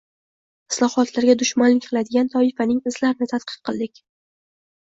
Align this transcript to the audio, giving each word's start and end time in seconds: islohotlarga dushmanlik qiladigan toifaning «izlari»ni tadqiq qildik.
islohotlarga 0.73 1.35
dushmanlik 1.41 1.85
qiladigan 1.89 2.31
toifaning 2.37 2.81
«izlari»ni 2.93 3.31
tadqiq 3.35 3.63
qildik. 3.71 4.03